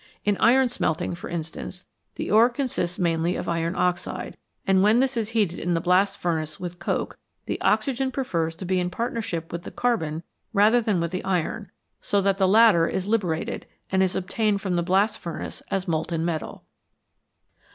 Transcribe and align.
In 0.25 0.35
iron 0.39 0.67
smelting, 0.67 1.13
for 1.13 1.29
instance, 1.29 1.85
the 2.15 2.31
ore 2.31 2.49
consists 2.49 2.97
mainly 2.97 3.35
of 3.35 3.47
iron 3.47 3.75
oxide, 3.75 4.35
and 4.65 4.81
when 4.81 4.99
this 4.99 5.15
is 5.15 5.29
heated 5.29 5.59
in 5.59 5.75
the 5.75 5.79
blast 5.79 6.17
furnace 6.17 6.59
with 6.59 6.79
coke, 6.79 7.19
the 7.45 7.61
oxygen 7.61 8.09
prefers 8.09 8.55
to 8.55 8.65
be 8.65 8.79
in 8.79 8.89
partnership 8.89 9.51
with 9.51 9.61
the 9.61 9.69
carbon 9.69 10.23
rather 10.53 10.81
than 10.81 10.99
with 10.99 11.11
the 11.11 11.23
iron, 11.23 11.69
so 12.01 12.19
that 12.19 12.39
the 12.39 12.47
latter 12.47 12.87
is 12.87 13.05
liberated, 13.05 13.67
and 13.91 14.01
is 14.01 14.15
obtained 14.15 14.59
from 14.59 14.75
the 14.75 14.81
blast 14.81 15.19
furnace 15.19 15.61
as 15.69 15.87
molten 15.87 16.25
metal. 16.25 16.65